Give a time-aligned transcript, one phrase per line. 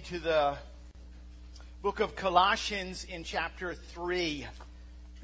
[0.00, 0.56] to the
[1.82, 4.46] book of Colossians in chapter 3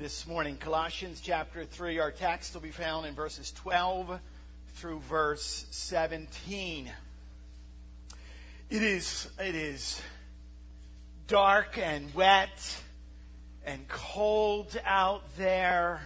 [0.00, 0.56] this morning.
[0.56, 2.00] Colossians chapter 3.
[2.00, 4.18] Our text will be found in verses 12
[4.74, 6.90] through verse 17.
[8.68, 10.02] It is, it is
[11.28, 12.82] dark and wet
[13.64, 16.00] and cold out there,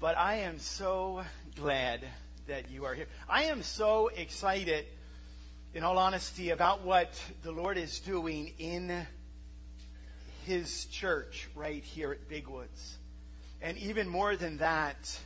[0.00, 1.22] but I am so
[1.54, 2.00] glad
[2.46, 3.08] that you are here.
[3.28, 4.86] I am so excited
[5.74, 9.06] in all honesty, about what the Lord is doing in
[10.46, 12.98] His church right here at Big Woods.
[13.60, 15.18] And even more than that,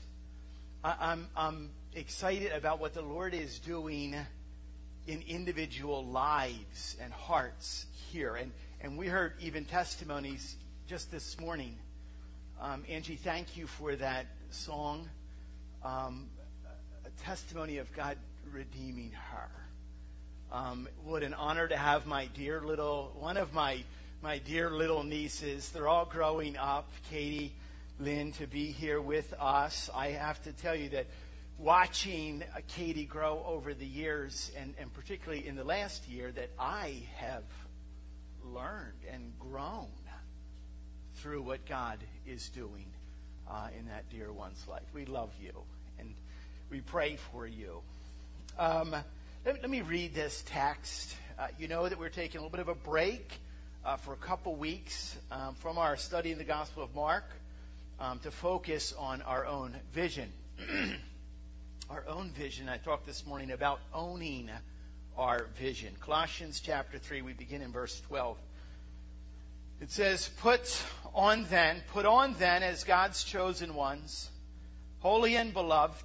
[0.83, 4.16] I'm, I'm excited about what the Lord is doing
[5.06, 8.34] in individual lives and hearts here.
[8.34, 10.56] And, and we heard even testimonies
[10.88, 11.77] just this morning.
[12.61, 15.09] Um, Angie, thank you for that song.
[15.84, 16.28] Um,
[17.05, 18.16] a testimony of God
[18.52, 19.61] redeeming her.
[20.52, 23.83] Um, what an honor to have my dear little, one of my,
[24.20, 25.70] my dear little nieces.
[25.70, 26.91] They're all growing up.
[27.09, 27.55] Katie,
[27.98, 29.89] Lynn, to be here with us.
[29.94, 31.06] I have to tell you that
[31.59, 37.00] watching Katie grow over the years, and, and particularly in the last year, that I
[37.16, 37.44] have
[38.44, 39.89] learned and grown
[41.14, 42.84] through what God is doing
[43.50, 44.83] uh, in that dear one's life.
[44.92, 45.55] We love you,
[45.98, 46.14] and
[46.70, 47.81] we pray for you.
[48.59, 48.94] Um,
[49.44, 51.16] let, me read this text.
[51.36, 53.28] Uh, you know that we're taking a little bit of a break
[53.84, 57.24] uh, for a couple weeks um, from our study in the Gospel of Mark
[57.98, 60.32] um, to focus on our own vision.
[61.90, 62.68] our own vision.
[62.68, 64.48] I talked this morning about owning
[65.18, 65.92] our vision.
[66.00, 68.38] Colossians chapter 3, we begin in verse 12.
[69.80, 70.80] It says, Put
[71.16, 74.30] on then, put on then as God's chosen ones,
[75.00, 76.04] holy and beloved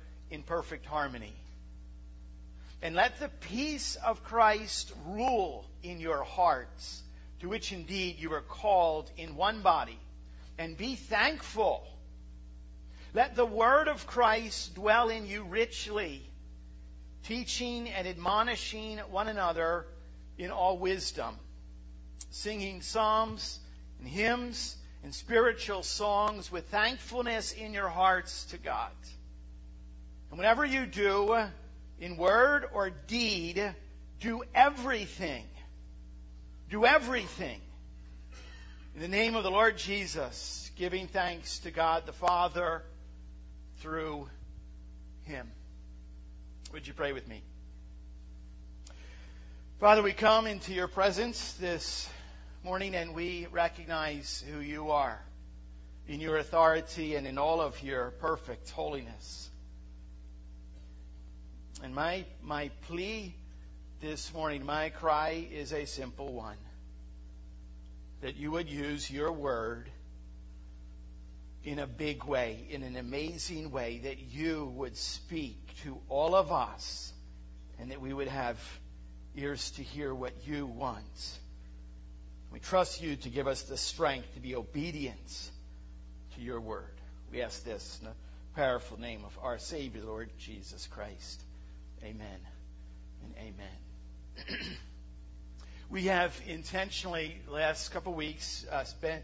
[0.31, 1.33] in perfect harmony.
[2.81, 7.03] And let the peace of Christ rule in your hearts,
[7.41, 9.99] to which indeed you are called in one body.
[10.57, 11.85] And be thankful.
[13.13, 16.23] Let the word of Christ dwell in you richly,
[17.23, 19.85] teaching and admonishing one another
[20.37, 21.35] in all wisdom,
[22.31, 23.59] singing psalms
[23.99, 28.91] and hymns and spiritual songs with thankfulness in your hearts to God.
[30.31, 31.37] And whatever you do,
[31.99, 33.75] in word or deed,
[34.21, 35.45] do everything.
[36.69, 37.59] Do everything.
[38.95, 42.81] In the name of the Lord Jesus, giving thanks to God the Father
[43.79, 44.29] through
[45.23, 45.51] Him.
[46.71, 47.43] Would you pray with me?
[49.81, 52.09] Father, we come into your presence this
[52.63, 55.19] morning and we recognize who you are
[56.07, 59.49] in your authority and in all of your perfect holiness.
[61.83, 63.33] And my, my plea
[64.01, 66.57] this morning, my cry is a simple one
[68.21, 69.89] that you would use your word
[71.63, 76.51] in a big way, in an amazing way, that you would speak to all of
[76.51, 77.11] us,
[77.79, 78.57] and that we would have
[79.35, 81.39] ears to hear what you want.
[82.51, 85.51] We trust you to give us the strength to be obedient
[86.35, 86.93] to your word.
[87.31, 88.13] We ask this in the
[88.55, 91.41] powerful name of our Savior, Lord Jesus Christ.
[92.03, 92.39] Amen
[93.23, 94.59] and amen.
[95.91, 99.23] we have intentionally, last couple weeks, uh, spent,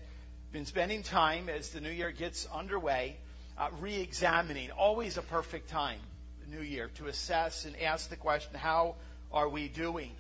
[0.52, 3.18] been spending time as the new year gets underway,
[3.58, 6.00] uh, re examining, always a perfect time,
[6.48, 8.94] the new year, to assess and ask the question, how
[9.32, 10.12] are we doing?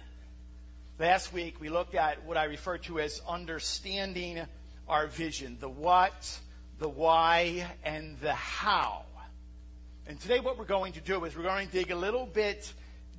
[0.98, 4.42] Last week, we looked at what I refer to as understanding
[4.88, 6.40] our vision the what,
[6.80, 9.04] the why, and the how.
[10.10, 12.72] And today, what we're going to do is we're going to dig a little bit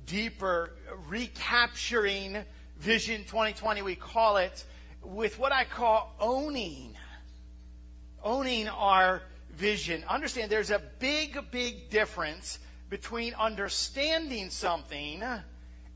[0.07, 0.71] deeper,
[1.07, 2.35] recapturing
[2.79, 4.65] Vision 2020, we call it,
[5.03, 6.95] with what I call owning.
[8.23, 9.21] Owning our
[9.51, 10.03] vision.
[10.09, 12.57] Understand there's a big, big difference
[12.89, 15.23] between understanding something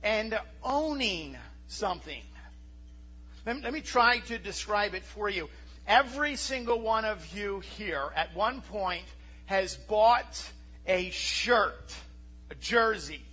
[0.04, 1.36] and owning
[1.70, 2.22] something.
[3.48, 5.50] Let me, let me try to describe it for you.
[5.88, 9.06] Every single one of you here at one point
[9.48, 10.52] has bought
[10.88, 11.94] a shirt,
[12.52, 13.26] a jersey.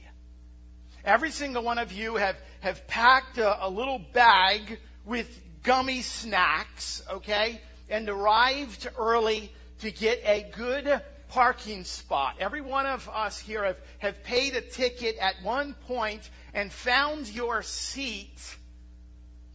[1.05, 5.29] Every single one of you have, have packed a, a little bag with
[5.63, 7.61] gummy snacks, okay?
[7.89, 9.51] And arrived early
[9.81, 12.37] to get a good parking spot.
[12.39, 17.29] Every one of us here have, have paid a ticket at one point and found
[17.29, 18.57] your seat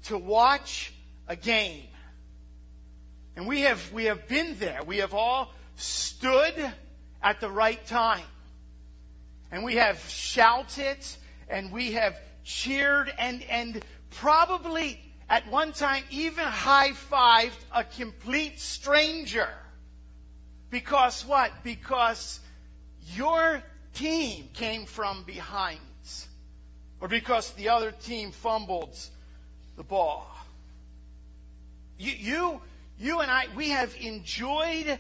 [0.05, 0.93] to watch
[1.27, 1.87] a game.
[3.35, 4.83] And we have, we have been there.
[4.85, 6.55] We have all stood
[7.25, 8.23] at the right time.
[9.51, 10.97] And we have shouted
[11.49, 19.49] and we have cheered and, and probably at one time even high-fived a complete stranger.
[20.69, 21.51] Because what?
[21.63, 22.39] Because
[23.15, 23.61] your
[23.95, 25.79] team came from behind.
[27.01, 28.95] Or because the other team fumbled
[29.77, 30.27] the ball.
[31.97, 32.61] You, you,
[32.99, 34.99] you and I, we have enjoyed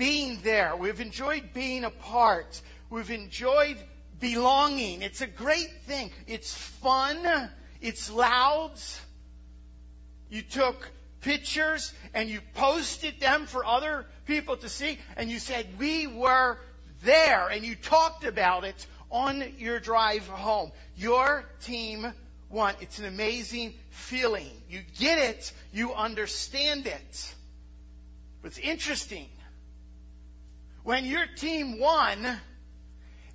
[0.00, 0.74] being there.
[0.76, 2.62] We've enjoyed being a part.
[2.88, 3.76] We've enjoyed
[4.18, 5.02] belonging.
[5.02, 6.10] It's a great thing.
[6.26, 7.50] It's fun.
[7.82, 8.72] It's loud.
[10.30, 15.66] You took pictures and you posted them for other people to see and you said,
[15.78, 16.56] we were
[17.04, 20.72] there and you talked about it on your drive home.
[20.96, 22.10] Your team
[22.48, 22.74] won.
[22.80, 24.50] It's an amazing feeling.
[24.70, 25.52] You get it.
[25.74, 27.34] You understand it.
[28.40, 29.28] What's interesting,
[30.82, 32.26] when your team won,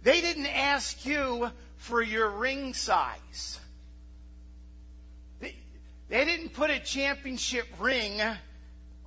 [0.04, 3.60] they didn't ask you for your ring size.
[5.40, 5.56] They,
[6.10, 8.22] they didn't put a championship ring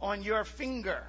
[0.00, 1.02] on your finger.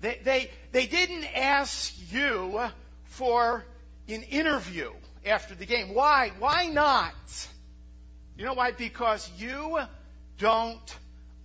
[0.00, 2.60] They, they, they didn't ask you
[3.04, 3.64] for
[4.08, 4.90] an interview
[5.24, 5.94] after the game.
[5.94, 6.30] Why?
[6.38, 7.14] Why not?
[8.36, 8.72] You know why?
[8.72, 9.80] Because you
[10.38, 10.98] don't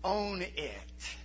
[0.04, 1.16] own it.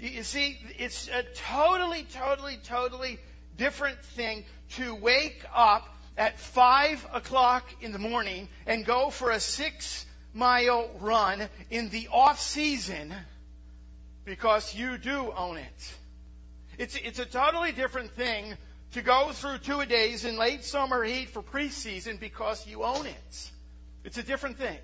[0.00, 3.18] You see, it's a totally, totally, totally
[3.58, 5.86] different thing to wake up
[6.16, 12.08] at five o'clock in the morning and go for a six mile run in the
[12.10, 13.12] off season
[14.24, 15.94] because you do own it.
[16.78, 18.54] It's, it's a totally different thing
[18.92, 23.04] to go through two a days in late summer heat for preseason because you own
[23.04, 23.50] it.
[24.04, 24.78] It's a different thing.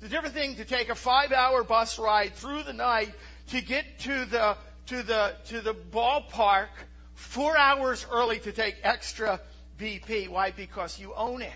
[0.00, 3.12] It's a different thing to take a five hour bus ride through the night
[3.50, 4.56] to get to the,
[4.86, 6.68] to the, to the ballpark
[7.14, 9.40] four hours early to take extra
[9.78, 10.28] BP.
[10.28, 10.50] Why?
[10.50, 11.50] Because you own it.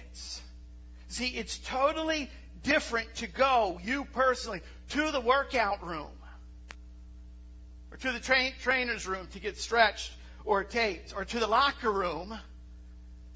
[1.08, 2.31] See, it's totally
[2.62, 4.61] different to go, you personally,
[4.91, 6.11] to the workout room
[7.91, 10.12] or to the tra- trainer's room to get stretched
[10.44, 12.37] or taped, or to the locker room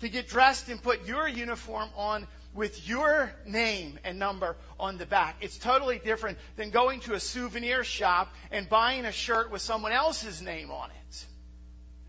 [0.00, 5.06] to get dressed and put your uniform on with your name and number on the
[5.06, 5.36] back.
[5.40, 9.92] It's totally different than going to a souvenir shop and buying a shirt with someone
[9.92, 11.26] else's name on it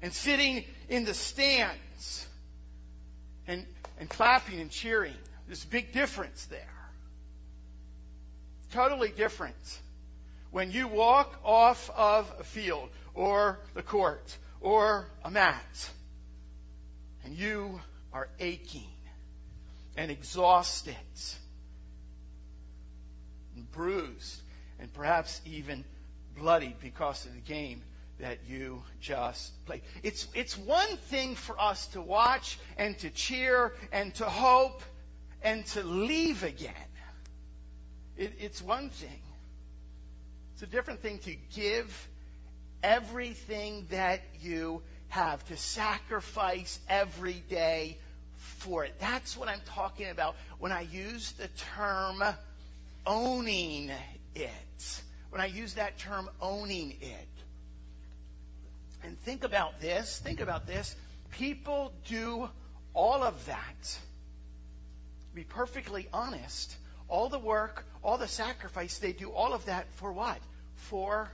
[0.02, 2.28] and sitting in the stands
[3.48, 3.66] and,
[4.00, 5.16] and clapping and cheering.
[5.48, 6.66] There's a big difference there.
[8.72, 9.80] Totally different
[10.52, 15.90] when you walk off of a field or the court or a mat
[17.24, 17.80] and you
[18.14, 18.88] are aching
[19.98, 20.96] and exhausted
[23.56, 24.42] and bruised
[24.80, 25.84] and perhaps even
[26.38, 27.82] bloodied because of the game
[28.20, 29.82] that you just played.
[30.04, 34.82] It's, it's one thing for us to watch and to cheer and to hope
[35.42, 36.74] and to leave again.
[38.18, 39.22] It, it's one thing.
[40.54, 42.10] It's a different thing to give
[42.84, 47.98] everything that you have, to sacrifice every day
[48.60, 48.94] for it.
[49.00, 52.24] That's what I'm talking about when I use the term
[53.06, 53.92] owning
[54.36, 55.02] it.
[55.30, 57.28] When I use that term owning it.
[59.04, 60.96] And think about this, think about this.
[61.32, 62.50] People do
[62.94, 64.00] all of that.
[65.34, 66.76] Be perfectly honest,
[67.08, 70.40] all the work, all the sacrifice, they do all of that for what?
[70.80, 71.30] for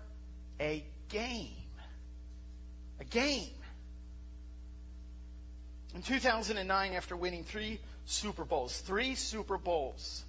[0.60, 1.52] a game.
[3.00, 3.54] A game.
[5.96, 10.26] In 2009, after winning three Super Bowls, three Super Bowls,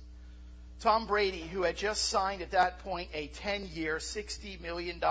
[0.79, 5.03] Tom Brady, who had just signed at that point a 10 year, $60 million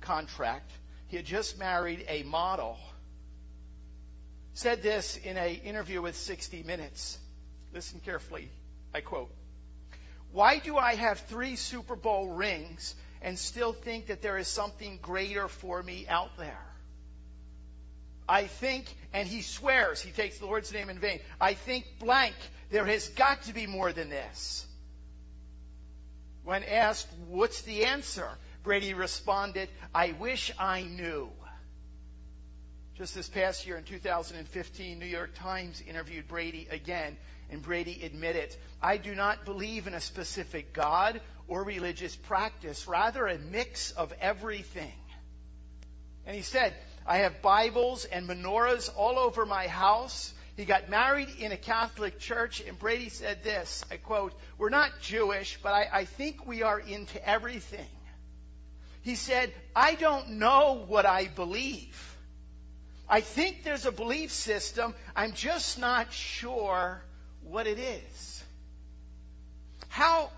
[0.00, 0.72] contract,
[1.06, 2.76] he had just married a model,
[4.54, 7.16] said this in an interview with 60 Minutes.
[7.72, 8.50] Listen carefully.
[8.92, 9.30] I quote
[10.32, 14.98] Why do I have three Super Bowl rings and still think that there is something
[15.00, 16.75] greater for me out there.
[18.28, 21.20] I think, and he swears, he takes the Lord's name in vain.
[21.40, 22.34] I think blank,
[22.70, 24.66] there has got to be more than this.
[26.44, 28.28] When asked, what's the answer?
[28.62, 31.30] Brady responded, I wish I knew.
[32.96, 37.16] Just this past year in 2015, New York Times interviewed Brady again,
[37.50, 43.26] and Brady admitted, I do not believe in a specific God or religious practice, rather
[43.26, 44.92] a mix of everything.
[46.26, 46.74] And he said,
[47.06, 50.34] I have Bibles and menorahs all over my house.
[50.56, 54.90] He got married in a Catholic church, and Brady said this, I quote, We're not
[55.00, 57.86] Jewish, but I, I think we are into everything.
[59.02, 62.16] He said, I don't know what I believe.
[63.08, 64.92] I think there's a belief system.
[65.14, 67.00] I'm just not sure
[67.44, 68.44] what it is.
[69.88, 70.30] How,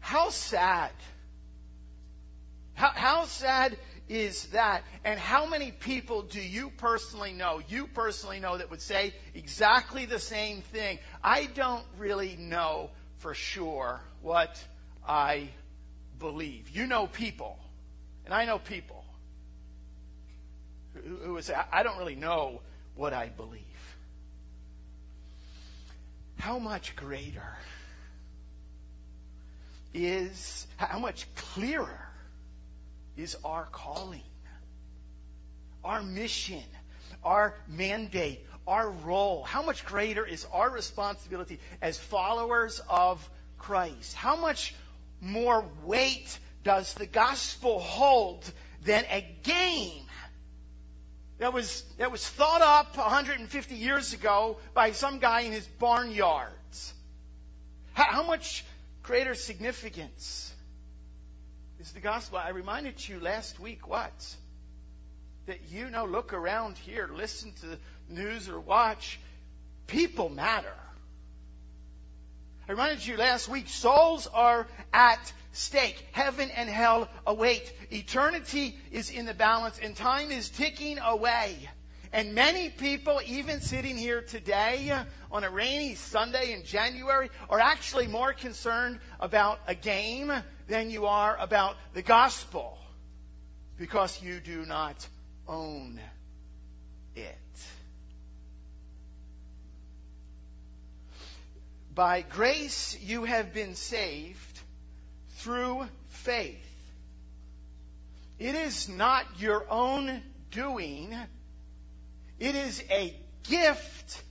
[0.00, 0.90] how sad.
[2.74, 3.76] How, how sad
[4.10, 4.82] is that?
[5.04, 10.04] And how many people do you personally know, you personally know, that would say exactly
[10.04, 10.98] the same thing?
[11.22, 14.62] I don't really know for sure what
[15.06, 15.48] I
[16.18, 16.70] believe.
[16.70, 17.56] You know people,
[18.24, 19.04] and I know people
[21.22, 22.62] who would say, I don't really know
[22.96, 23.62] what I believe.
[26.36, 27.56] How much greater
[29.94, 32.09] is, how much clearer
[33.20, 34.22] is our calling,
[35.84, 36.64] our mission,
[37.22, 39.44] our mandate, our role?
[39.44, 44.14] How much greater is our responsibility as followers of Christ?
[44.14, 44.74] How much
[45.20, 48.50] more weight does the gospel hold
[48.84, 50.04] than a game
[51.38, 56.92] that was, that was thought up 150 years ago by some guy in his barnyards.
[57.94, 58.62] How, how much
[59.02, 60.52] greater significance
[61.80, 62.36] is the gospel?
[62.36, 64.36] I reminded you last week what?
[65.46, 67.78] That you know, look around here, listen to the
[68.10, 69.18] news or watch.
[69.86, 70.74] People matter.
[72.68, 76.06] I reminded you last week, souls are at stake.
[76.12, 77.72] Heaven and hell await.
[77.90, 81.56] Eternity is in the balance and time is ticking away.
[82.12, 84.92] And many people, even sitting here today
[85.30, 90.30] on a rainy Sunday in January, are actually more concerned about a game
[90.70, 92.78] than you are about the gospel
[93.76, 95.06] because you do not
[95.48, 96.00] own
[97.16, 97.36] it.
[101.92, 104.60] By grace you have been saved
[105.38, 106.56] through faith.
[108.38, 110.22] It is not your own
[110.52, 111.14] doing.
[112.38, 113.12] It is a
[113.48, 114.22] gift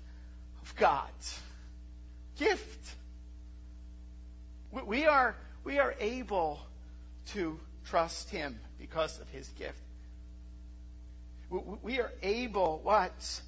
[0.62, 1.40] of God's.
[2.38, 2.96] Gift.
[4.72, 6.60] We are, we are able
[7.34, 9.80] to trust Him because of His gift.
[11.82, 13.42] We are able, what?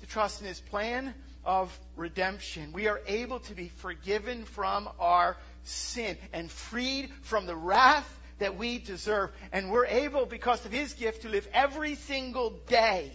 [0.00, 2.72] To trust in His plan of redemption.
[2.72, 8.08] We are able to be forgiven from our sin and freed from the wrath
[8.38, 9.30] that we deserve.
[9.52, 13.12] And we're able, because of His gift, to live every single day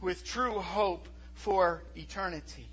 [0.00, 2.68] with true hope for eternity.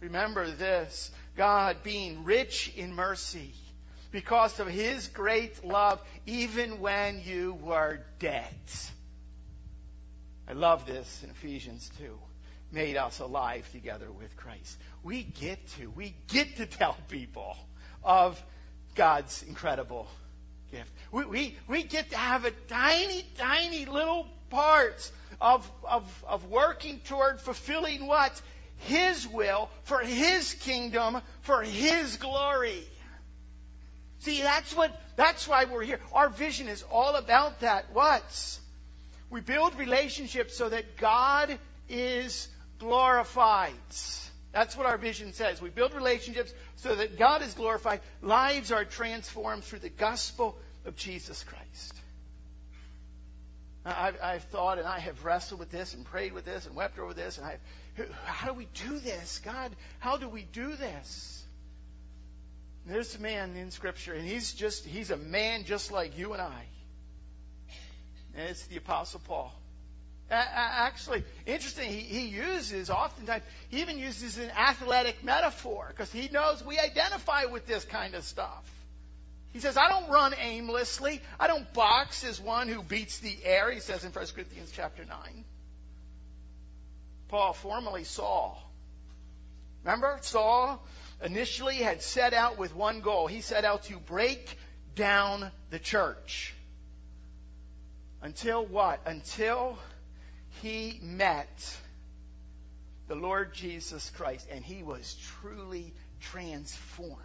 [0.00, 3.52] Remember this God being rich in mercy
[4.10, 8.54] because of His great love, even when you were dead.
[10.48, 12.18] I love this in Ephesians 2
[12.70, 14.76] made us alive together with Christ.
[15.02, 17.56] We get to, we get to tell people
[18.02, 18.42] of
[18.94, 20.08] God's incredible
[20.70, 20.90] gift.
[21.12, 25.10] We, we, we get to have a tiny, tiny little part
[25.40, 28.40] of, of, of working toward fulfilling what?
[28.84, 32.82] His will, for His kingdom, for His glory.
[34.20, 36.00] See, that's what, that's why we're here.
[36.12, 37.92] Our vision is all about that.
[37.92, 38.58] What?
[39.30, 42.48] We build relationships so that God is
[42.78, 43.72] glorified.
[44.52, 45.60] That's what our vision says.
[45.60, 48.00] We build relationships so that God is glorified.
[48.22, 51.94] Lives are transformed through the gospel of Jesus Christ.
[53.84, 56.98] I've, I've, thought and I have wrestled with this and prayed with this and wept
[56.98, 57.36] over this.
[57.36, 57.58] And I,
[58.24, 59.40] how do we do this?
[59.44, 61.44] God, how do we do this?
[62.86, 66.42] There's a man in Scripture, and he's just, he's a man just like you and
[66.42, 66.64] I.
[68.36, 69.52] And it's the Apostle Paul.
[70.30, 76.64] Actually, interesting, he, he uses, oftentimes, he even uses an athletic metaphor because he knows
[76.64, 78.70] we identify with this kind of stuff.
[79.52, 81.20] He says, I don't run aimlessly.
[81.38, 85.04] I don't box as one who beats the air, he says in 1 Corinthians chapter
[85.04, 85.44] 9.
[87.34, 88.62] Paul, formerly Saul.
[89.82, 90.80] Remember, Saul
[91.20, 93.26] initially had set out with one goal.
[93.26, 94.56] He set out to break
[94.94, 96.54] down the church.
[98.22, 99.00] Until what?
[99.04, 99.76] Until
[100.62, 101.76] he met
[103.08, 107.18] the Lord Jesus Christ and he was truly transformed.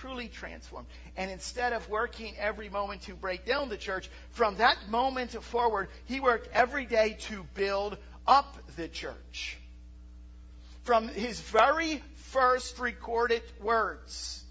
[0.00, 0.86] truly transformed.
[1.16, 5.88] And instead of working every moment to break down the church, from that moment forward,
[6.04, 9.58] he worked every day to build up the church.
[10.84, 14.42] From his very first recorded words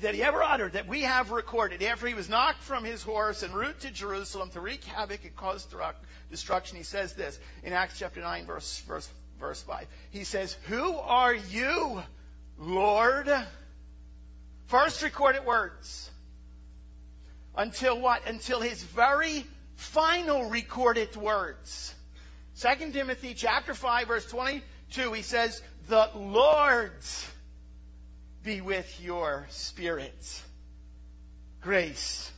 [0.00, 3.42] that he ever uttered, that we have recorded, after he was knocked from his horse
[3.42, 5.66] and route to Jerusalem to wreak havoc and cause
[6.30, 9.08] destruction, he says this in Acts chapter 9, verse, verse,
[9.40, 9.86] verse 5.
[10.10, 12.02] He says, Who are you,
[12.58, 13.30] Lord?
[14.66, 16.10] First recorded words.
[17.56, 18.26] Until what?
[18.26, 19.46] Until his very
[19.76, 21.94] final recorded words.
[22.60, 27.30] 2 Timothy chapter 5 verse 22, he says, the Lord's
[28.42, 30.42] be with your spirits.
[31.60, 32.30] Grace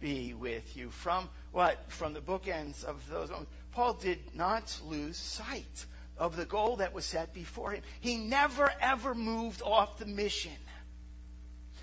[0.00, 0.90] be with you.
[0.90, 1.78] From what?
[1.92, 3.50] From the bookends of those moments.
[3.72, 5.86] Paul did not lose sight
[6.18, 7.82] of the goal that was set before him.
[8.00, 10.56] He never ever moved off the mission.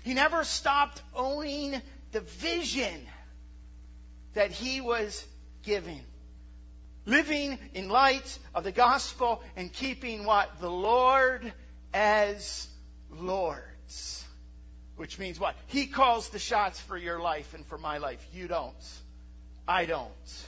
[0.02, 1.80] He never stopped owning
[2.12, 3.06] the vision
[4.34, 5.24] that he was
[5.62, 6.00] given.
[7.08, 10.60] Living in light of the gospel and keeping what?
[10.60, 11.50] The Lord
[11.94, 12.68] as
[13.10, 14.26] Lord's.
[14.96, 15.56] Which means what?
[15.68, 18.22] He calls the shots for your life and for my life.
[18.34, 18.74] You don't.
[19.66, 20.46] I don't.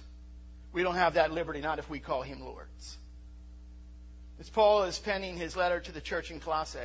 [0.74, 2.98] We don't have that liberty, not if we call him Lord's.
[4.38, 6.78] As Paul is penning his letter to the church in Colossae,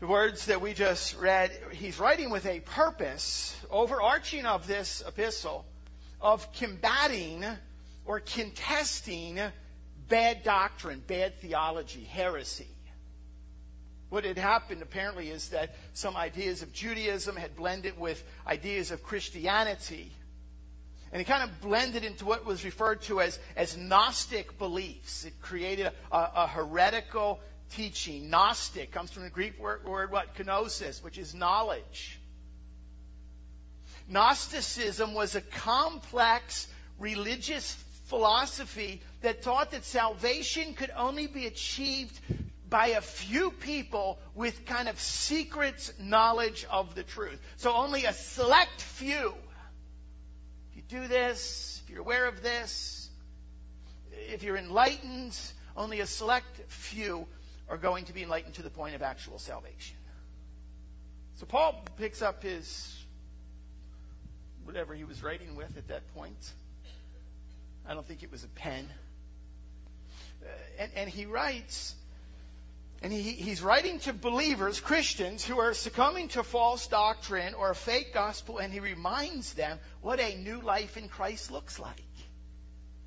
[0.00, 5.64] the words that we just read, he's writing with a purpose, overarching of this epistle,
[6.20, 7.44] of combating
[8.10, 9.38] or contesting
[10.08, 12.66] bad doctrine, bad theology, heresy.
[14.08, 19.04] What had happened apparently is that some ideas of Judaism had blended with ideas of
[19.04, 20.10] Christianity.
[21.12, 25.24] And it kind of blended into what was referred to as, as Gnostic beliefs.
[25.24, 25.92] It created a,
[26.34, 27.38] a heretical
[27.74, 28.28] teaching.
[28.28, 30.36] Gnostic comes from the Greek word, word what?
[30.36, 32.18] Gnosis, which is knowledge.
[34.08, 36.66] Gnosticism was a complex
[36.98, 37.72] religious
[38.10, 42.18] philosophy that taught that salvation could only be achieved
[42.68, 47.40] by a few people with kind of secret knowledge of the truth.
[47.56, 49.32] So only a select few.
[50.70, 53.08] If you do this, if you're aware of this,
[54.12, 55.38] if you're enlightened,
[55.76, 57.26] only a select few
[57.68, 59.96] are going to be enlightened to the point of actual salvation.
[61.36, 62.96] So Paul picks up his
[64.64, 66.52] whatever he was writing with at that point.
[67.86, 68.88] I don't think it was a pen.
[70.78, 71.94] And, and he writes,
[73.02, 77.74] and he, he's writing to believers, Christians, who are succumbing to false doctrine or a
[77.74, 82.04] fake gospel, and he reminds them what a new life in Christ looks like.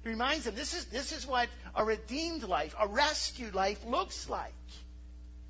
[0.03, 4.29] He reminds them this is, this is what a redeemed life, a rescued life looks
[4.29, 4.53] like.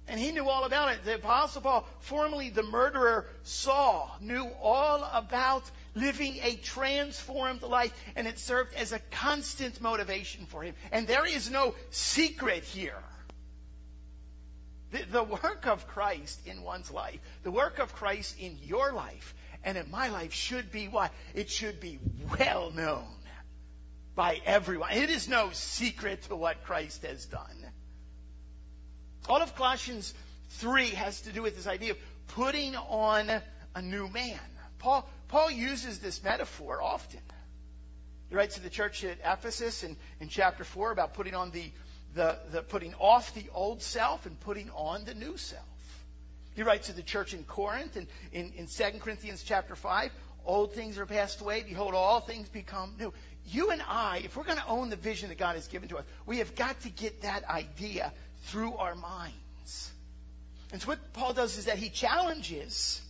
[0.08, 1.06] And he knew all about it.
[1.06, 5.64] The Apostle Paul, formerly the murderer Saul, knew all about
[5.96, 10.76] living a transformed life, and it served as a constant motivation for him.
[10.92, 12.98] And there is no secret here.
[14.92, 19.34] The, the work of Christ in one's life, the work of Christ in your life
[19.64, 21.12] and in my life should be what?
[21.34, 22.00] It should be
[22.38, 23.08] well known
[24.16, 24.92] by everyone.
[24.92, 27.66] It is no secret to what Christ has done.
[29.28, 30.14] All of Colossians
[30.50, 31.98] 3 has to do with this idea of
[32.30, 33.32] putting on
[33.74, 34.40] a new man.
[34.80, 37.20] Paul, Paul uses this metaphor often.
[38.30, 41.72] He writes to the church at Ephesus in, in chapter 4 about putting on the,
[42.14, 45.66] the, the putting off the old self and putting on the new self.
[46.56, 50.12] He writes to the church in Corinth and in, in 2 Corinthians chapter 5,
[50.46, 53.12] old things are passed away, behold, all things become new.
[53.48, 55.98] You and I, if we're going to own the vision that God has given to
[55.98, 59.92] us, we have got to get that idea through our minds.
[60.72, 63.02] And so what Paul does is that he challenges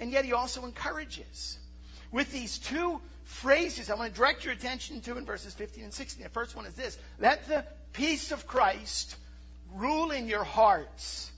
[0.00, 1.58] and yet he also encourages.
[2.10, 5.94] With these two phrases, I want to direct your attention to in verses 15 and
[5.94, 6.24] 16.
[6.24, 9.14] The first one is this Let the peace of Christ
[9.74, 11.30] rule in your hearts,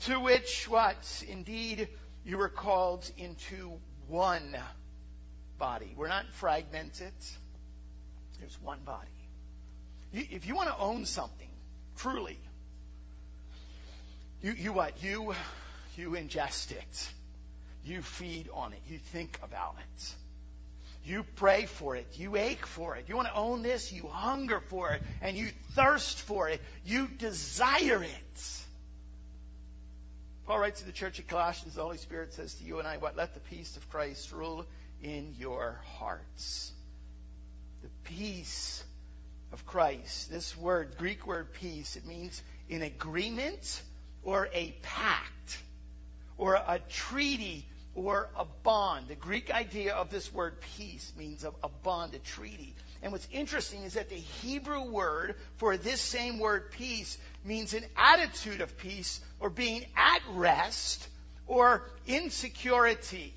[0.00, 1.24] to which what?
[1.28, 1.88] Indeed,
[2.26, 3.72] you were called into
[4.08, 4.56] one
[5.58, 5.94] body.
[5.96, 7.12] We're not fragmented,
[8.40, 9.08] there's one body.
[10.12, 11.50] If you want to own something,
[11.96, 12.38] truly,
[14.42, 15.02] you, you what?
[15.02, 15.34] You,
[15.96, 17.10] you ingest it.
[17.88, 18.80] You feed on it.
[18.86, 20.14] You think about it.
[21.04, 22.06] You pray for it.
[22.14, 23.06] You ache for it.
[23.08, 23.90] You want to own this.
[23.90, 25.02] You hunger for it.
[25.22, 26.60] And you thirst for it.
[26.84, 28.64] You desire it.
[30.46, 32.98] Paul writes to the church of Colossians, the Holy Spirit says to you and I,
[32.98, 33.16] what?
[33.16, 34.66] Let the peace of Christ rule
[35.02, 36.72] in your hearts.
[37.82, 38.84] The peace
[39.52, 40.30] of Christ.
[40.30, 43.82] This word, Greek word peace, it means in agreement
[44.22, 45.58] or a pact
[46.36, 47.66] or a treaty
[47.98, 49.08] or a bond.
[49.08, 52.74] The Greek idea of this word peace means a, a, bond, a treaty.
[53.02, 57.84] And what's interesting is that the Hebrew word for this same word peace means an
[57.96, 61.08] attitude of peace or being at rest
[61.48, 63.34] or insecurity.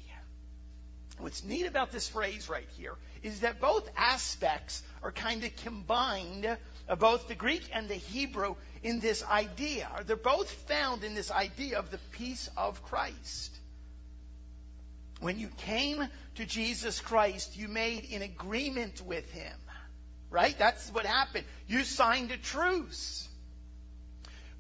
[1.17, 2.93] What's neat about this phrase right here
[3.23, 6.45] is that both aspects are kind of combined
[6.87, 9.89] of both the Greek and the Hebrew in this idea.
[10.05, 13.57] They're both found in this idea of the peace of Christ.
[15.21, 16.05] When you came
[16.35, 19.53] to Jesus Christ, you made an agreement with him.
[20.31, 20.57] Right?
[20.57, 21.45] That's what happened.
[21.67, 23.27] You signed a truce.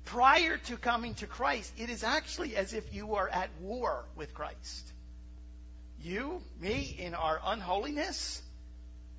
[0.05, 4.35] Prior to coming to Christ, it is actually as if you are at war with
[4.35, 4.91] Christ.
[6.03, 8.41] You, me, in our unholiness,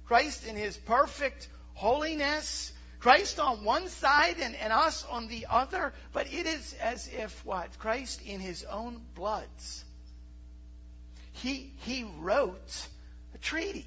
[0.07, 5.92] Christ in his perfect holiness, Christ on one side and, and us on the other,
[6.12, 7.78] but it is as if what?
[7.81, 9.85] Christ in his own bloods.
[11.33, 12.87] He, he wrote
[13.35, 13.87] a treaty.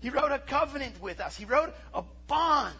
[0.00, 1.36] He wrote a covenant with us.
[1.36, 2.74] He wrote a bond.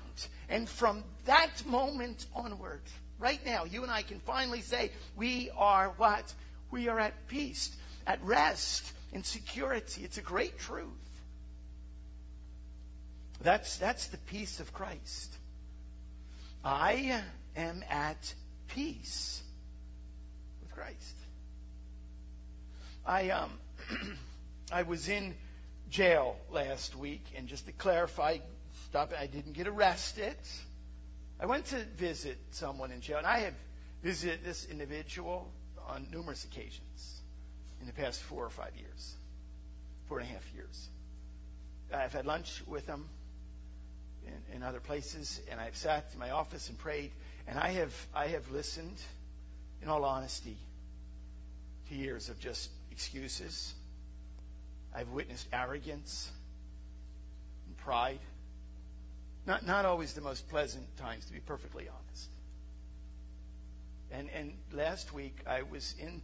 [0.48, 2.82] And from that moment onward,
[3.18, 6.32] right now, you and I can finally say, we are what?
[6.70, 7.70] We are at peace,
[8.06, 10.02] at rest, in security.
[10.02, 10.88] It's a great truth.
[13.42, 15.32] That's, that's the peace of Christ.
[16.64, 17.22] I
[17.56, 18.34] am at
[18.68, 19.42] peace
[20.60, 21.14] with Christ.
[23.04, 23.50] I, um,
[24.72, 25.34] I was in
[25.90, 28.38] jail last week, and just to clarify,
[28.86, 30.36] stop, I didn't get arrested.
[31.40, 33.54] I went to visit someone in jail, and I have
[34.02, 35.50] visited this individual
[35.88, 37.20] on numerous occasions
[37.80, 39.14] in the past four or five years,
[40.08, 40.88] four and a half years.
[41.92, 43.08] I've had lunch with him
[44.26, 47.10] in, in other places, and I've sat in my office and prayed,
[47.46, 48.96] and I have I have listened,
[49.82, 50.56] in all honesty,
[51.88, 53.74] to years of just excuses.
[54.94, 56.30] I've witnessed arrogance
[57.66, 58.20] and pride.
[59.46, 62.28] Not, not always the most pleasant times, to be perfectly honest.
[64.12, 66.22] And, and last week, I was in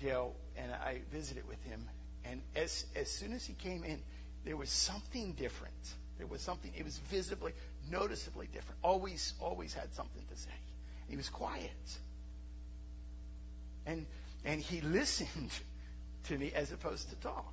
[0.00, 1.86] jail and I visited with him.
[2.24, 4.00] And as, as soon as he came in,
[4.44, 5.74] there was something different.
[6.18, 7.52] There was something, it was visibly,
[7.90, 8.78] noticeably different.
[8.82, 10.50] Always, always had something to say.
[11.08, 11.70] He was quiet.
[13.86, 14.06] And,
[14.44, 15.50] and he listened
[16.24, 17.52] to me as opposed to talk.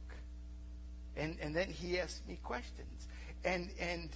[1.15, 3.07] And, and then he asked me questions.
[3.43, 4.09] And, and,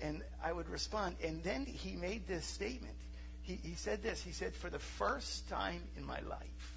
[0.00, 1.16] and I would respond.
[1.22, 2.94] And then he made this statement.
[3.42, 4.22] He, he said this.
[4.22, 6.72] He said, For the first time in my life,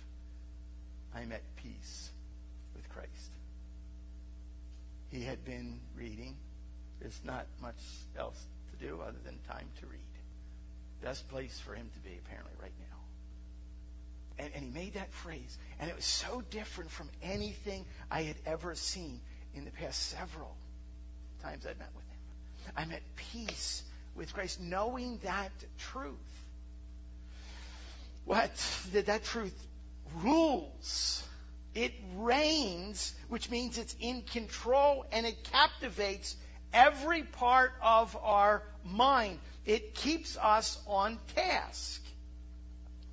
[1.16, 2.10] I'm at peace
[2.76, 3.10] with Christ.
[5.10, 6.36] He had been reading.
[7.00, 7.82] There's not much
[8.18, 10.00] else to do other than time to read.
[11.02, 12.95] Best place for him to be, apparently, right now.
[14.38, 15.58] And, and he made that phrase.
[15.80, 19.22] And it was so different from anything I had ever seen
[19.54, 20.56] in the past several
[21.42, 22.74] times I'd met with him.
[22.76, 23.84] I'm at peace
[24.16, 26.16] with Christ, knowing that truth.
[28.26, 28.52] What?
[28.94, 29.56] That that truth
[30.22, 31.24] rules.
[31.74, 36.36] It reigns, which means it's in control and it captivates
[36.74, 39.40] every part of our mind.
[39.66, 42.02] It keeps us on task.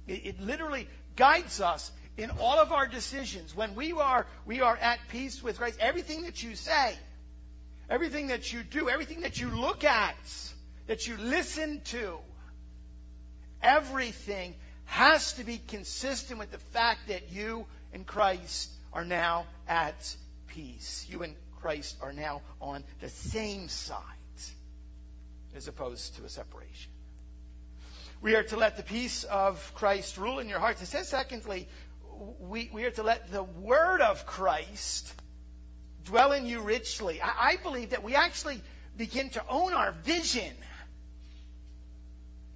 [0.06, 3.54] It, it literally guides us in all of our decisions.
[3.54, 6.94] When we are, we are at peace with Christ, everything that you say,
[7.88, 10.16] everything that you do, everything that you look at,
[10.86, 12.18] that you listen to,
[13.62, 20.16] everything has to be consistent with the fact that you and Christ are now at
[20.48, 21.06] peace.
[21.08, 24.00] You and Christ are now on the same side
[25.54, 26.91] as opposed to a separation.
[28.22, 30.80] We are to let the peace of Christ rule in your hearts.
[30.80, 31.68] It says, secondly,
[32.38, 35.12] we, we are to let the word of Christ
[36.04, 37.20] dwell in you richly.
[37.20, 38.62] I, I believe that we actually
[38.96, 40.52] begin to own our vision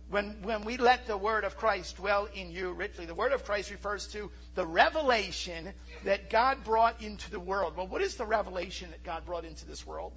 [0.09, 3.07] when, when we let the word of Christ dwell in you richly.
[3.07, 5.73] The word of Christ refers to the revelation
[6.05, 7.77] that God brought into the world.
[7.77, 10.13] Well, what is the revelation that God brought into this world?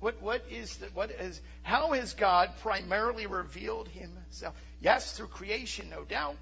[0.00, 4.54] What, what is the, what is, how has God primarily revealed himself?
[4.84, 6.36] Yes, through creation, no doubt.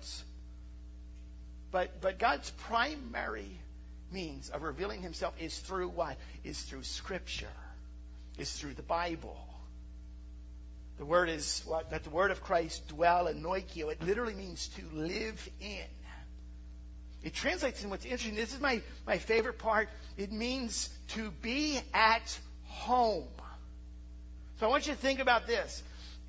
[1.71, 3.57] But, but God's primary
[4.11, 6.17] means of revealing himself is through what?
[6.43, 7.47] Is through Scripture,
[8.37, 9.37] is through the Bible.
[10.99, 11.91] The word is what?
[11.91, 13.93] That the word of Christ dwell in noikio.
[13.93, 15.87] It literally means to live in.
[17.23, 18.35] It translates in what's interesting.
[18.35, 19.89] This is my, my favorite part.
[20.17, 23.29] It means to be at home.
[24.59, 25.81] So I want you to think about this.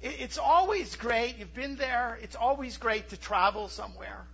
[0.04, 4.26] It's always great, you've been there, it's always great to travel somewhere,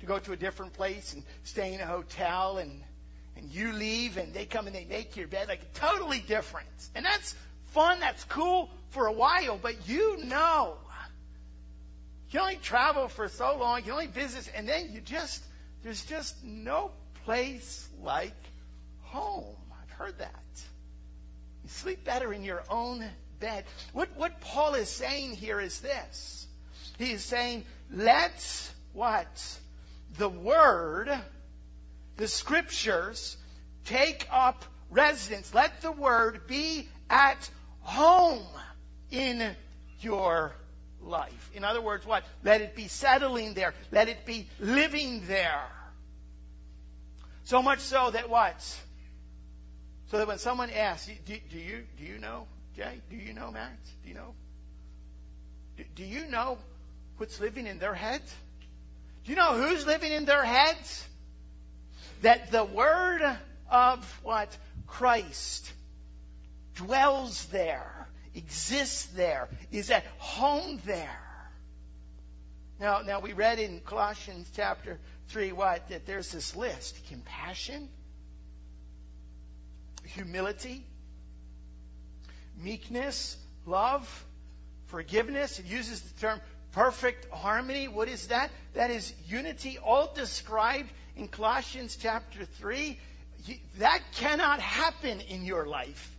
[0.00, 2.82] to go to a different place and stay in a hotel and
[3.36, 6.68] and you leave and they come and they make your bed like totally different.
[6.94, 7.34] And that's
[7.68, 10.76] fun, that's cool for a while, but you know
[12.32, 15.42] you only travel for so long, you only visit, and then you just,
[15.82, 16.90] there's just no
[17.24, 18.32] place like
[19.02, 19.54] home.
[19.70, 20.42] I've heard that.
[21.62, 23.04] You sleep better in your own
[23.92, 26.46] What, what Paul is saying here is this.
[26.98, 29.58] He is saying, let's what?
[30.18, 31.10] The Word,
[32.16, 33.36] the Scriptures,
[33.84, 35.54] take up residence.
[35.54, 37.50] Let the Word be at
[37.80, 38.46] home
[39.10, 39.54] in
[40.00, 40.52] your
[41.00, 41.50] life.
[41.54, 42.24] In other words, what?
[42.44, 43.74] Let it be settling there.
[43.90, 45.64] Let it be living there.
[47.44, 48.60] So much so that what?
[50.10, 53.00] So that when someone asks, do, do you do you know Jay?
[53.10, 53.78] Do you know Matt?
[54.02, 54.34] Do you know?
[55.76, 56.58] Do, do you know
[57.16, 58.34] what's living in their heads?
[59.24, 61.06] Do you know who's living in their heads?
[62.22, 63.22] That the word
[63.70, 64.56] of what
[64.86, 65.72] Christ
[66.74, 68.02] dwells there
[68.34, 71.20] exists there, is at home there.
[72.80, 75.88] Now, now we read in Colossians chapter 3 what?
[75.90, 77.88] That there's this list compassion,
[80.04, 80.84] humility,
[82.62, 84.26] meekness, love,
[84.86, 85.58] forgiveness.
[85.58, 86.40] It uses the term
[86.72, 87.88] perfect harmony.
[87.88, 88.50] What is that?
[88.74, 92.98] That is unity, all described in Colossians chapter 3.
[93.78, 96.12] That cannot happen in your life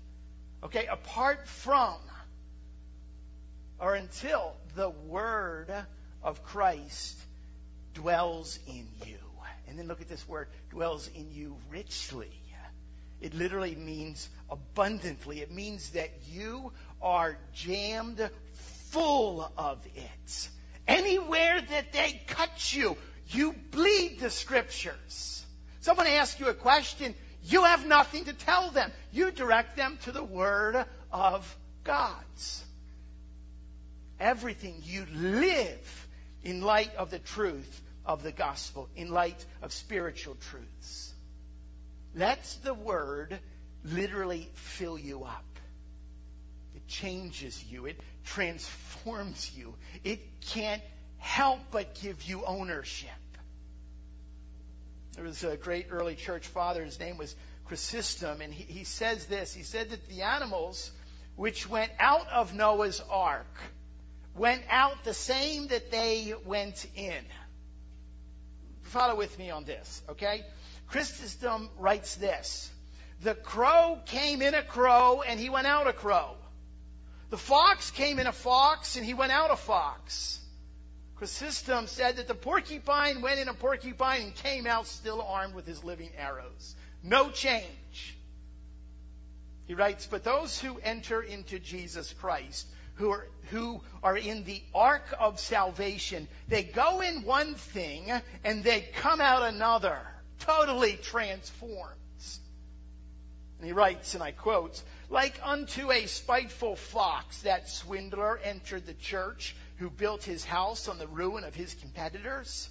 [0.63, 1.95] Okay, apart from
[3.79, 5.73] or until the Word
[6.23, 7.19] of Christ
[7.93, 9.17] dwells in you.
[9.67, 12.32] And then look at this word, dwells in you richly.
[13.23, 15.39] It literally means abundantly.
[15.39, 18.29] It means that you are jammed
[18.89, 20.49] full of it.
[20.89, 25.45] Anywhere that they cut you, you bleed the scriptures.
[25.79, 28.91] Someone asks you a question, you have nothing to tell them.
[29.13, 32.62] You direct them to the Word of God's.
[34.19, 36.07] Everything you live
[36.43, 41.12] in light of the truth of the gospel, in light of spiritual truths.
[42.15, 43.39] Let the Word
[43.84, 45.45] literally fill you up.
[46.76, 47.86] It changes you.
[47.86, 49.76] It transforms you.
[50.04, 50.82] It can't
[51.17, 53.10] help but give you ownership.
[55.15, 56.84] There was a great early church father.
[56.84, 59.54] His name was Chrysostom, and he, he says this.
[59.54, 60.91] He said that the animals
[61.36, 63.45] which went out of Noah's ark
[64.36, 67.23] went out the same that they went in.
[68.84, 70.43] Follow with me on this, okay?
[70.88, 72.72] Chrysostom writes this.
[73.22, 76.36] The crow came in a crow and he went out a crow.
[77.30, 80.39] The fox came in a fox and he went out a fox.
[81.15, 85.65] Chrysostom said that the porcupine went in a porcupine and came out still armed with
[85.65, 86.76] his living arrows.
[87.02, 88.17] No change.
[89.65, 94.62] He writes, But those who enter into Jesus Christ, who are, who are in the
[94.76, 98.12] ark of salvation, they go in one thing
[98.43, 100.00] and they come out another,
[100.45, 102.39] totally transforms.
[103.58, 108.93] And he writes, and I quote, like unto a spiteful fox, that swindler entered the
[108.93, 112.69] church who built his house on the ruin of his competitors.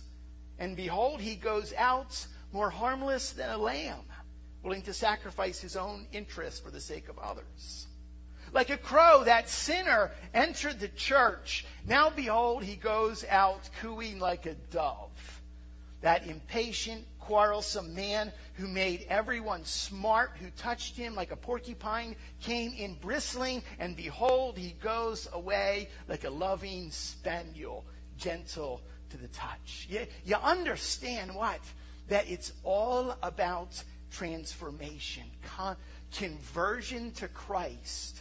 [0.59, 4.05] And behold, he goes out more harmless than a lamb,
[4.63, 7.87] willing to sacrifice his own interest for the sake of others.
[8.53, 11.65] Like a crow, that sinner entered the church.
[11.87, 15.42] Now behold, he goes out cooing like a dove.
[16.03, 22.75] That impatient, quarrelsome man who made everyone smart, who touched him like a porcupine, came
[22.75, 27.85] in bristling, and behold, he goes away like a loving spaniel,
[28.19, 29.87] gentle to the touch.
[29.89, 31.61] You, you understand what?
[32.09, 35.25] That it's all about transformation.
[35.57, 35.77] Con-
[36.15, 38.21] conversion to Christ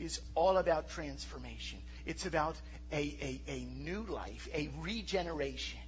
[0.00, 1.78] is all about transformation.
[2.06, 2.56] It's about
[2.92, 5.80] a, a, a new life, a regeneration.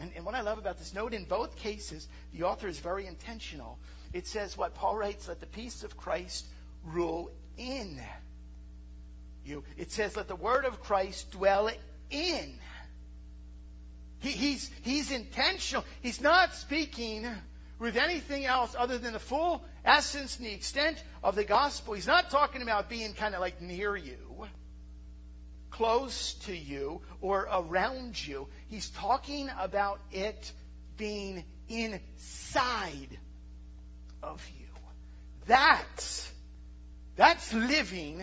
[0.00, 3.06] And, and what I love about this note, in both cases, the author is very
[3.06, 3.78] intentional.
[4.12, 6.46] It says what Paul writes, let the peace of Christ
[6.84, 8.00] rule in
[9.44, 9.64] you.
[9.76, 11.70] It says, let the word of Christ dwell
[12.10, 12.58] in.
[14.20, 15.84] He, he's, he's intentional.
[16.02, 17.26] He's not speaking
[17.78, 21.94] with anything else other than the full essence and the extent of the gospel.
[21.94, 24.16] He's not talking about being kind of like near you
[25.70, 28.48] close to you or around you.
[28.68, 30.52] He's talking about it
[30.96, 33.18] being inside
[34.22, 34.66] of you.
[35.46, 36.30] That's,
[37.16, 38.22] that's living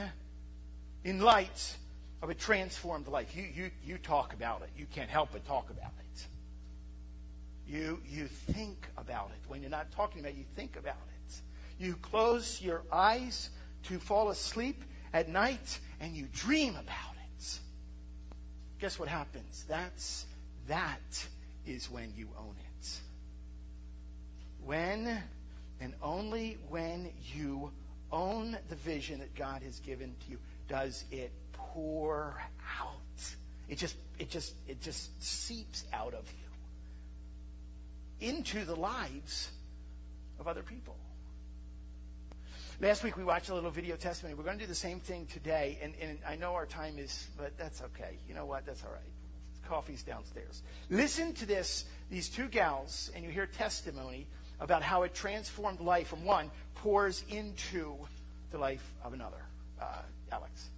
[1.03, 1.75] in light
[2.21, 3.35] of a transformed life.
[3.35, 4.69] You, you, you talk about it.
[4.77, 6.27] You can't help but talk about it.
[7.67, 9.49] You, you think about it.
[9.49, 11.83] When you're not talking about it, you think about it.
[11.83, 13.49] You close your eyes
[13.83, 17.14] to fall asleep at night and you dream about it.
[18.79, 19.65] Guess what happens?
[19.67, 20.25] That's,
[20.67, 21.27] that
[21.65, 22.99] is when you own it.
[24.63, 25.23] When
[25.79, 27.71] and only when you
[28.11, 32.41] own the vision that God has given to you does it pour
[32.79, 32.91] out.
[33.67, 36.31] It just, it just, it just seeps out of
[38.21, 39.49] you into the lives
[40.39, 40.95] of other people.
[42.81, 44.35] Last week we watched a little video testimony.
[44.35, 47.25] We're going to do the same thing today, and, and I know our time is,
[47.37, 48.17] but that's okay.
[48.27, 48.65] You know what?
[48.65, 49.69] That's all right.
[49.69, 50.61] Coffee's downstairs.
[50.89, 54.27] Listen to this, these two gals, and you hear testimony
[54.59, 57.95] about how a transformed life from one pours into
[58.51, 59.41] the life of another.
[59.81, 60.01] Uh,
[60.33, 60.69] Alex.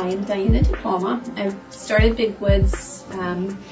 [0.00, 1.38] Hi, I'm Diana DePalma.
[1.38, 3.04] I've started Big Woods.
[3.12, 3.62] Um,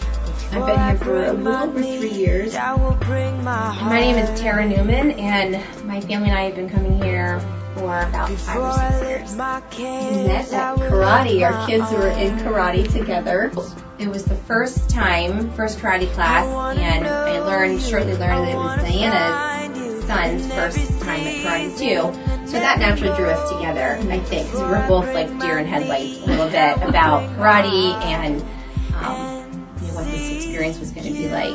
[0.53, 2.53] I've been here for a little over three years.
[2.55, 5.53] My name is Tara Newman, and
[5.87, 7.41] my family and I have been coming here
[7.77, 9.31] for about five or six years.
[9.33, 11.51] We met at karate.
[11.51, 13.51] Our kids were in karate together.
[13.99, 16.45] It was the first time, first karate class,
[16.77, 22.28] and I learned, shortly learned that it was Diana's son's first time at karate too.
[22.49, 25.67] So that naturally drew us together, I think, because we were both like deer in
[25.67, 28.41] headlights a little bit about karate and
[28.97, 29.19] um,
[29.83, 31.55] you know, what this experience was going to be like.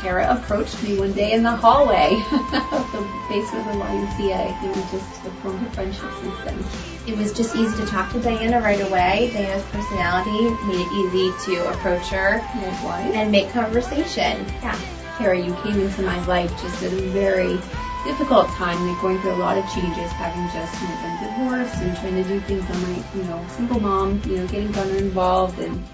[0.00, 4.68] Tara approached me one day in the hallway of the basement of the YMCA, and
[4.68, 6.64] we just have formed a friendship since then.
[7.06, 9.30] It was just easy to talk to Diana right away.
[9.32, 13.14] Diana's personality made it easy to approach her Likewise.
[13.14, 14.44] and make conversation.
[14.62, 14.78] Yeah.
[15.18, 17.58] Tara, you came into my life just at a very
[18.04, 21.82] difficult time, like going through a lot of changes, having just you know, been divorced
[21.82, 24.96] and trying to do things on my, you know, single mom, you know, getting Gunnar
[24.96, 25.84] involved and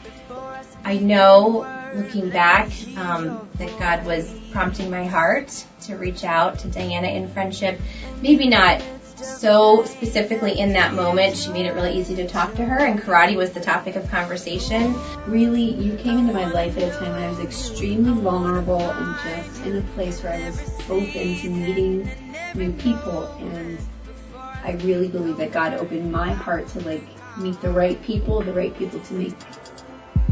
[0.84, 1.64] I know,
[1.96, 7.28] looking back, um, that God was prompting my heart to reach out to Diana in
[7.28, 7.80] friendship.
[8.20, 8.82] Maybe not
[9.16, 11.36] so specifically in that moment.
[11.36, 14.08] She made it really easy to talk to her, and karate was the topic of
[14.10, 14.94] conversation.
[15.26, 19.16] really you came into my life at a time when I was extremely vulnerable and
[19.24, 22.10] just in a place where I was open to meeting
[22.54, 23.78] new people and
[24.64, 27.04] I really believe that God opened my heart to like
[27.38, 29.34] meet the right people, the right people to make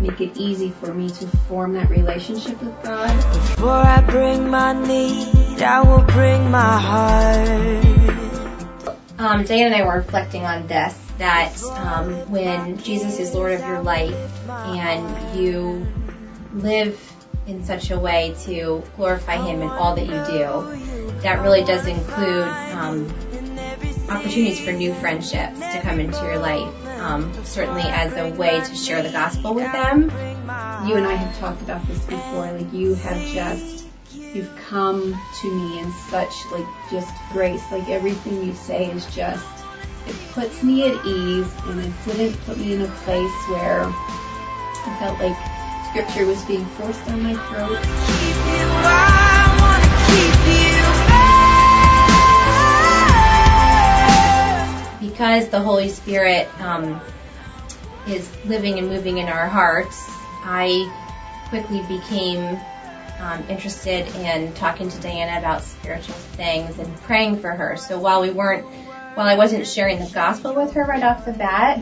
[0.00, 3.16] make it easy for me to form that relationship with God.
[3.32, 7.84] Before I bring my need, I will bring my heart.
[9.18, 13.60] Um, Diana and I were reflecting on this that um, when Jesus is Lord of
[13.60, 14.14] your life
[14.48, 15.86] and you
[16.54, 17.00] live
[17.46, 21.86] in such a way to glorify Him in all that you do, that really does
[21.86, 23.08] include um,
[24.08, 26.83] opportunities for new friendships to come into your life.
[27.04, 30.04] Um, certainly as a way to share the gospel with them.
[30.88, 32.50] You and I have talked about this before.
[32.50, 37.62] Like you have just, you've come to me in such like just grace.
[37.70, 39.46] Like everything you say is just,
[40.06, 44.96] it puts me at ease and it didn't put me in a place where I
[44.98, 45.36] felt like
[45.90, 49.23] scripture was being forced down my throat.
[55.10, 57.00] Because the Holy Spirit um,
[58.06, 60.08] is living and moving in our hearts,
[60.42, 60.90] I
[61.48, 62.58] quickly became
[63.20, 67.76] um, interested in talking to Diana about spiritual things and praying for her.
[67.76, 68.64] So while we weren't,
[69.14, 71.80] while I wasn't sharing the gospel with her right off the bat,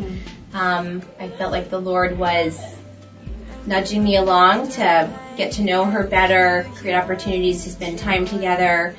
[0.52, 2.60] um, I felt like the Lord was
[3.66, 8.96] nudging me along to get to know her better, create opportunities to spend time together,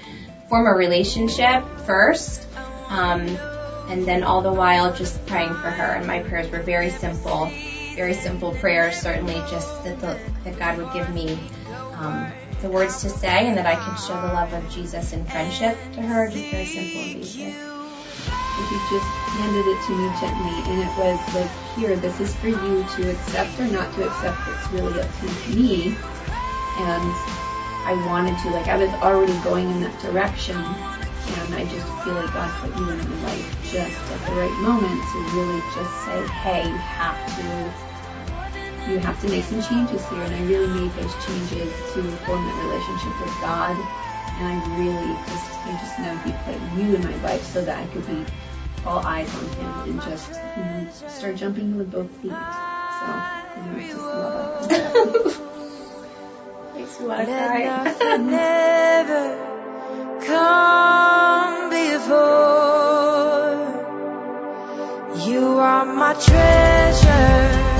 [0.50, 2.48] form a relationship first.
[2.88, 3.38] Um,
[3.88, 5.94] and then all the while just praying for her.
[5.94, 7.52] And my prayers were very simple,
[7.96, 11.38] very simple prayers, certainly just that, the, that God would give me
[11.96, 12.32] um,
[12.62, 15.78] the words to say and that I could show the love of Jesus in friendship
[15.94, 17.54] to her, just very simple and basic.
[18.90, 22.86] Just handed it to me gently and it was like, here, this is for you
[22.96, 24.38] to accept or not to accept.
[24.48, 25.88] It's really up to me.
[25.88, 27.12] And
[27.86, 30.56] I wanted to, like I was already going in that direction
[31.28, 34.54] and I just feel like God put you in my life just at the right
[34.62, 40.08] moment to really just say, hey, you have to, you have to make some changes
[40.10, 40.22] here.
[40.22, 43.78] And I really made those changes to form that relationship with God.
[44.40, 47.78] And I really just, I just know He put you in my life so that
[47.78, 48.26] I could be
[48.86, 52.32] all eyes on him and just you know, start jumping with both feet.
[52.32, 53.24] So,
[53.58, 54.76] you know, just love it.
[56.76, 57.62] Makes me want to cry.
[60.26, 62.24] Come before.
[65.28, 67.73] You are my treasure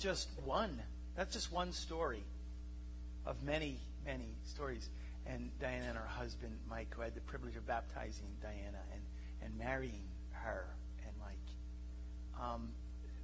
[0.00, 0.82] just one.
[1.16, 2.24] That's just one story
[3.26, 4.88] of many, many stories.
[5.26, 9.02] And Diana and her husband, Mike, who had the privilege of baptizing Diana and,
[9.42, 10.66] and marrying her
[11.06, 12.42] and Mike.
[12.42, 12.70] Um,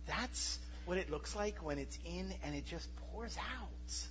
[0.07, 4.09] that's what it looks like when it's in and it just pours out.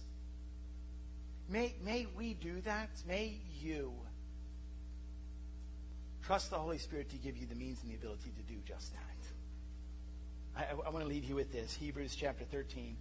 [1.48, 2.90] May, may we do that.
[3.08, 3.94] May you
[6.26, 8.92] trust the Holy Spirit to give you the means and the ability to do just
[8.94, 9.25] that.
[10.58, 12.96] I, I, want to leave you with this Hebrews chapter 13.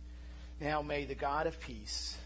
[0.61, 2.16] Now may the God of peace,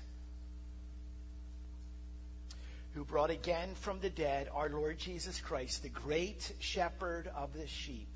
[2.95, 7.67] who brought again from the dead our Lord Jesus Christ, the great shepherd of the
[7.67, 8.09] sheep,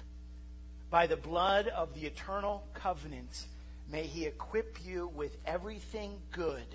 [0.91, 3.47] by the blood of the eternal covenant,
[3.91, 6.67] may he equip you with everything good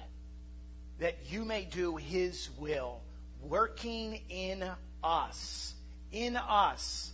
[0.99, 3.01] that you may do his will,
[3.41, 4.63] working in
[5.03, 5.73] us,
[6.11, 7.11] in us,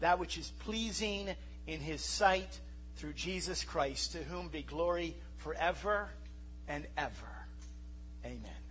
[0.00, 1.34] that which is pleasing
[1.66, 2.60] in his sight
[2.96, 6.08] through Jesus Christ, to whom be glory forever
[6.68, 7.46] and ever.
[8.24, 8.63] Amen.